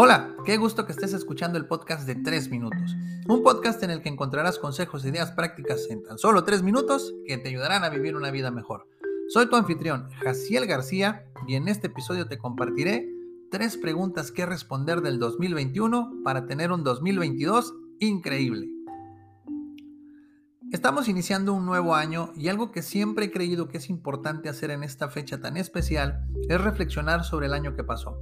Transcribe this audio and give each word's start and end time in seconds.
Hola, 0.00 0.36
qué 0.44 0.58
gusto 0.58 0.86
que 0.86 0.92
estés 0.92 1.12
escuchando 1.12 1.58
el 1.58 1.66
podcast 1.66 2.06
de 2.06 2.14
3 2.14 2.50
minutos. 2.50 2.94
Un 3.26 3.42
podcast 3.42 3.82
en 3.82 3.90
el 3.90 4.00
que 4.00 4.08
encontrarás 4.08 4.60
consejos 4.60 5.04
e 5.04 5.08
ideas 5.08 5.32
prácticas 5.32 5.88
en 5.90 6.04
tan 6.04 6.18
solo 6.18 6.44
3 6.44 6.62
minutos 6.62 7.12
que 7.26 7.36
te 7.36 7.48
ayudarán 7.48 7.82
a 7.82 7.88
vivir 7.88 8.14
una 8.14 8.30
vida 8.30 8.52
mejor. 8.52 8.86
Soy 9.28 9.50
tu 9.50 9.56
anfitrión, 9.56 10.08
Jaciel 10.22 10.66
García, 10.66 11.24
y 11.48 11.56
en 11.56 11.66
este 11.66 11.88
episodio 11.88 12.28
te 12.28 12.38
compartiré 12.38 13.08
tres 13.50 13.76
preguntas 13.76 14.30
que 14.30 14.46
responder 14.46 15.00
del 15.00 15.18
2021 15.18 16.20
para 16.22 16.46
tener 16.46 16.70
un 16.70 16.84
2022 16.84 17.74
increíble. 17.98 18.68
Estamos 20.70 21.08
iniciando 21.08 21.54
un 21.54 21.66
nuevo 21.66 21.96
año 21.96 22.32
y 22.36 22.46
algo 22.46 22.70
que 22.70 22.82
siempre 22.82 23.24
he 23.24 23.30
creído 23.32 23.66
que 23.66 23.78
es 23.78 23.90
importante 23.90 24.48
hacer 24.48 24.70
en 24.70 24.84
esta 24.84 25.08
fecha 25.08 25.40
tan 25.40 25.56
especial 25.56 26.24
es 26.48 26.60
reflexionar 26.60 27.24
sobre 27.24 27.46
el 27.46 27.52
año 27.52 27.74
que 27.74 27.82
pasó. 27.82 28.16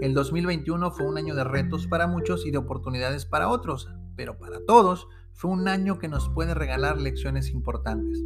El 0.00 0.14
2021 0.14 0.90
fue 0.90 1.06
un 1.06 1.18
año 1.18 1.34
de 1.34 1.44
retos 1.44 1.86
para 1.86 2.06
muchos 2.06 2.44
y 2.46 2.50
de 2.50 2.58
oportunidades 2.58 3.24
para 3.24 3.48
otros, 3.48 3.88
pero 4.16 4.38
para 4.38 4.64
todos 4.66 5.06
fue 5.32 5.50
un 5.50 5.68
año 5.68 5.98
que 5.98 6.08
nos 6.08 6.28
puede 6.28 6.54
regalar 6.54 7.00
lecciones 7.00 7.50
importantes. 7.50 8.22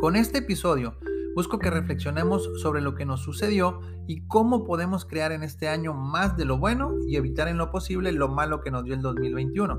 Con 0.00 0.16
este 0.16 0.38
episodio 0.38 0.96
busco 1.34 1.58
que 1.58 1.70
reflexionemos 1.70 2.50
sobre 2.62 2.80
lo 2.80 2.94
que 2.94 3.04
nos 3.04 3.20
sucedió 3.20 3.80
y 4.06 4.26
cómo 4.26 4.64
podemos 4.64 5.04
crear 5.04 5.32
en 5.32 5.42
este 5.42 5.68
año 5.68 5.92
más 5.92 6.36
de 6.36 6.44
lo 6.44 6.58
bueno 6.58 6.94
y 7.06 7.16
evitar 7.16 7.48
en 7.48 7.58
lo 7.58 7.70
posible 7.70 8.12
lo 8.12 8.28
malo 8.28 8.60
que 8.62 8.70
nos 8.70 8.84
dio 8.84 8.94
el 8.94 9.02
2021. 9.02 9.78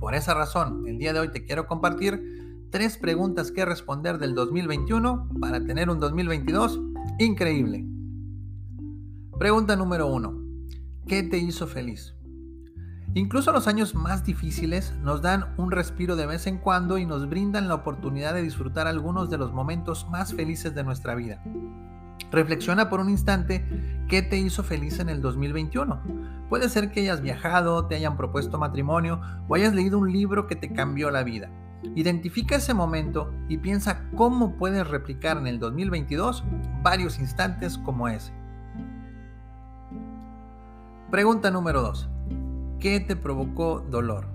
Por 0.00 0.14
esa 0.14 0.34
razón, 0.34 0.86
el 0.86 0.98
día 0.98 1.12
de 1.12 1.20
hoy 1.20 1.30
te 1.30 1.44
quiero 1.44 1.66
compartir 1.66 2.68
tres 2.70 2.98
preguntas 2.98 3.52
que 3.52 3.64
responder 3.64 4.18
del 4.18 4.34
2021 4.34 5.28
para 5.40 5.64
tener 5.64 5.90
un 5.90 5.98
2022 5.98 6.80
increíble. 7.18 7.86
Pregunta 9.40 9.74
número 9.74 10.06
uno. 10.06 10.38
¿Qué 11.08 11.22
te 11.22 11.38
hizo 11.38 11.66
feliz? 11.66 12.14
Incluso 13.14 13.52
los 13.52 13.68
años 13.68 13.94
más 13.94 14.22
difíciles 14.22 14.92
nos 15.02 15.22
dan 15.22 15.54
un 15.56 15.70
respiro 15.70 16.14
de 16.14 16.26
vez 16.26 16.46
en 16.46 16.58
cuando 16.58 16.98
y 16.98 17.06
nos 17.06 17.26
brindan 17.26 17.66
la 17.66 17.76
oportunidad 17.76 18.34
de 18.34 18.42
disfrutar 18.42 18.86
algunos 18.86 19.30
de 19.30 19.38
los 19.38 19.50
momentos 19.50 20.06
más 20.10 20.34
felices 20.34 20.74
de 20.74 20.84
nuestra 20.84 21.14
vida. 21.14 21.42
Reflexiona 22.30 22.90
por 22.90 23.00
un 23.00 23.08
instante 23.08 23.64
qué 24.10 24.20
te 24.20 24.36
hizo 24.36 24.62
feliz 24.62 24.98
en 24.98 25.08
el 25.08 25.22
2021. 25.22 26.02
Puede 26.50 26.68
ser 26.68 26.90
que 26.90 27.00
hayas 27.00 27.22
viajado, 27.22 27.86
te 27.86 27.94
hayan 27.94 28.18
propuesto 28.18 28.58
matrimonio 28.58 29.22
o 29.48 29.54
hayas 29.54 29.74
leído 29.74 29.98
un 29.98 30.12
libro 30.12 30.46
que 30.48 30.56
te 30.56 30.74
cambió 30.74 31.10
la 31.10 31.22
vida. 31.22 31.48
Identifica 31.94 32.56
ese 32.56 32.74
momento 32.74 33.32
y 33.48 33.56
piensa 33.56 34.02
cómo 34.14 34.58
puedes 34.58 34.86
replicar 34.86 35.38
en 35.38 35.46
el 35.46 35.58
2022 35.58 36.44
varios 36.82 37.18
instantes 37.18 37.78
como 37.78 38.06
ese. 38.06 38.38
Pregunta 41.10 41.50
número 41.50 41.82
2. 41.82 42.08
¿Qué 42.78 43.00
te 43.00 43.16
provocó 43.16 43.84
dolor? 43.90 44.28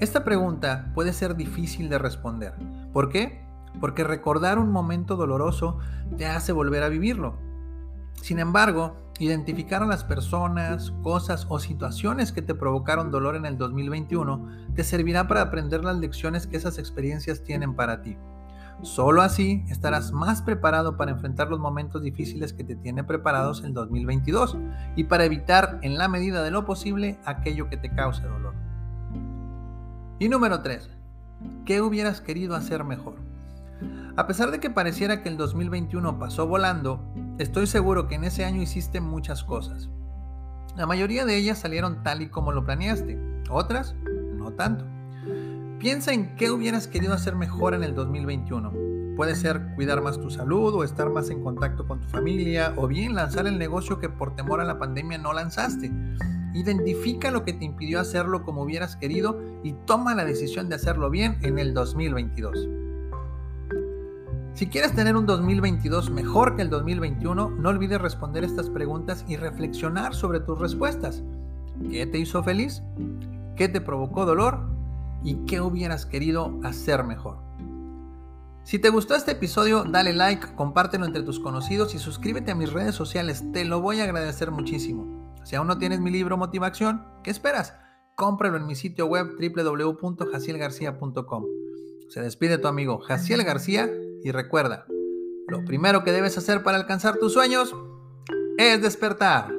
Esta 0.00 0.24
pregunta 0.24 0.90
puede 0.94 1.12
ser 1.12 1.36
difícil 1.36 1.90
de 1.90 1.98
responder. 1.98 2.54
¿Por 2.94 3.10
qué? 3.10 3.44
Porque 3.78 4.02
recordar 4.02 4.58
un 4.58 4.72
momento 4.72 5.14
doloroso 5.14 5.78
te 6.16 6.24
hace 6.24 6.52
volver 6.52 6.84
a 6.84 6.88
vivirlo. 6.88 7.36
Sin 8.14 8.38
embargo, 8.38 8.96
identificar 9.18 9.82
a 9.82 9.86
las 9.86 10.04
personas, 10.04 10.90
cosas 11.02 11.46
o 11.50 11.58
situaciones 11.58 12.32
que 12.32 12.40
te 12.40 12.54
provocaron 12.54 13.10
dolor 13.10 13.36
en 13.36 13.44
el 13.44 13.58
2021 13.58 14.48
te 14.74 14.84
servirá 14.84 15.28
para 15.28 15.42
aprender 15.42 15.84
las 15.84 15.98
lecciones 15.98 16.46
que 16.46 16.56
esas 16.56 16.78
experiencias 16.78 17.44
tienen 17.44 17.74
para 17.74 18.00
ti. 18.00 18.16
Solo 18.82 19.22
así 19.22 19.64
estarás 19.68 20.12
más 20.12 20.40
preparado 20.42 20.96
para 20.96 21.10
enfrentar 21.10 21.48
los 21.48 21.58
momentos 21.58 22.02
difíciles 22.02 22.52
que 22.52 22.62
te 22.62 22.76
tiene 22.76 23.02
preparados 23.02 23.64
el 23.64 23.74
2022 23.74 24.56
y 24.94 25.04
para 25.04 25.24
evitar 25.24 25.80
en 25.82 25.98
la 25.98 26.08
medida 26.08 26.42
de 26.44 26.52
lo 26.52 26.64
posible 26.64 27.18
aquello 27.24 27.68
que 27.68 27.76
te 27.76 27.90
cause 27.90 28.22
dolor. 28.22 28.54
Y 30.20 30.28
número 30.28 30.62
3. 30.62 30.90
¿Qué 31.64 31.80
hubieras 31.80 32.20
querido 32.20 32.54
hacer 32.54 32.84
mejor? 32.84 33.16
A 34.16 34.26
pesar 34.26 34.50
de 34.50 34.58
que 34.58 34.70
pareciera 34.70 35.22
que 35.22 35.28
el 35.28 35.36
2021 35.36 36.18
pasó 36.18 36.46
volando, 36.48 37.00
estoy 37.38 37.68
seguro 37.68 38.08
que 38.08 38.16
en 38.16 38.24
ese 38.24 38.44
año 38.44 38.60
hiciste 38.60 39.00
muchas 39.00 39.44
cosas. 39.44 39.90
La 40.76 40.86
mayoría 40.86 41.24
de 41.24 41.36
ellas 41.36 41.58
salieron 41.58 42.02
tal 42.02 42.22
y 42.22 42.28
como 42.28 42.50
lo 42.50 42.64
planeaste, 42.64 43.16
otras 43.48 43.94
no 44.34 44.52
tanto. 44.52 44.84
Piensa 45.78 46.12
en 46.12 46.34
qué 46.34 46.50
hubieras 46.50 46.88
querido 46.88 47.14
hacer 47.14 47.36
mejor 47.36 47.72
en 47.72 47.84
el 47.84 47.94
2021. 47.94 48.72
Puede 49.14 49.36
ser 49.36 49.74
cuidar 49.76 50.02
más 50.02 50.18
tu 50.18 50.28
salud 50.28 50.74
o 50.74 50.82
estar 50.82 51.08
más 51.08 51.30
en 51.30 51.40
contacto 51.40 51.86
con 51.86 52.00
tu 52.00 52.08
familia 52.08 52.74
o 52.76 52.88
bien 52.88 53.14
lanzar 53.14 53.46
el 53.46 53.58
negocio 53.58 54.00
que 54.00 54.08
por 54.08 54.34
temor 54.34 54.60
a 54.60 54.64
la 54.64 54.80
pandemia 54.80 55.18
no 55.18 55.32
lanzaste. 55.32 55.92
Identifica 56.52 57.30
lo 57.30 57.44
que 57.44 57.52
te 57.52 57.64
impidió 57.64 58.00
hacerlo 58.00 58.42
como 58.42 58.62
hubieras 58.62 58.96
querido 58.96 59.40
y 59.62 59.74
toma 59.86 60.16
la 60.16 60.24
decisión 60.24 60.68
de 60.68 60.74
hacerlo 60.74 61.10
bien 61.10 61.38
en 61.42 61.60
el 61.60 61.74
2022. 61.74 62.68
Si 64.54 64.66
quieres 64.66 64.92
tener 64.96 65.14
un 65.14 65.26
2022 65.26 66.10
mejor 66.10 66.56
que 66.56 66.62
el 66.62 66.70
2021, 66.70 67.50
no 67.50 67.68
olvides 67.68 68.00
responder 68.00 68.42
estas 68.42 68.68
preguntas 68.68 69.24
y 69.28 69.36
reflexionar 69.36 70.12
sobre 70.12 70.40
tus 70.40 70.58
respuestas. 70.58 71.22
¿Qué 71.88 72.04
te 72.04 72.18
hizo 72.18 72.42
feliz? 72.42 72.82
¿Qué 73.54 73.68
te 73.68 73.80
provocó 73.80 74.26
dolor? 74.26 74.77
Y 75.22 75.34
qué 75.46 75.60
hubieras 75.60 76.06
querido 76.06 76.58
hacer 76.62 77.04
mejor. 77.04 77.38
Si 78.62 78.78
te 78.78 78.90
gustó 78.90 79.14
este 79.14 79.32
episodio, 79.32 79.84
dale 79.84 80.12
like, 80.12 80.54
compártelo 80.54 81.06
entre 81.06 81.22
tus 81.22 81.40
conocidos 81.40 81.94
y 81.94 81.98
suscríbete 81.98 82.50
a 82.50 82.54
mis 82.54 82.70
redes 82.70 82.94
sociales, 82.94 83.42
te 83.52 83.64
lo 83.64 83.80
voy 83.80 84.00
a 84.00 84.04
agradecer 84.04 84.50
muchísimo. 84.50 85.34
Si 85.44 85.56
aún 85.56 85.68
no 85.68 85.78
tienes 85.78 86.00
mi 86.00 86.10
libro 86.10 86.36
Motivación, 86.36 87.02
¿qué 87.24 87.30
esperas? 87.30 87.74
Cómpralo 88.14 88.58
en 88.58 88.66
mi 88.66 88.74
sitio 88.74 89.06
web 89.06 89.28
www.jacielgarcía.com. 89.40 91.44
Se 92.10 92.20
despide 92.20 92.58
tu 92.58 92.68
amigo 92.68 92.98
Jaciel 92.98 93.42
García 93.44 93.88
y 94.22 94.32
recuerda, 94.32 94.84
lo 95.46 95.64
primero 95.64 96.04
que 96.04 96.12
debes 96.12 96.36
hacer 96.36 96.62
para 96.62 96.76
alcanzar 96.76 97.16
tus 97.16 97.32
sueños 97.32 97.74
es 98.58 98.82
despertar. 98.82 99.57